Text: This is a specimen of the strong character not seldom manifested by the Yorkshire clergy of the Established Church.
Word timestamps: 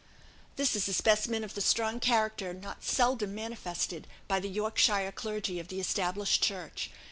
This 0.55 0.75
is 0.75 0.87
a 0.87 0.93
specimen 0.93 1.43
of 1.43 1.53
the 1.53 1.61
strong 1.61 1.99
character 1.99 2.55
not 2.55 2.83
seldom 2.83 3.35
manifested 3.35 4.07
by 4.27 4.39
the 4.39 4.49
Yorkshire 4.49 5.11
clergy 5.11 5.59
of 5.59 5.67
the 5.67 5.79
Established 5.79 6.41
Church. 6.41 6.89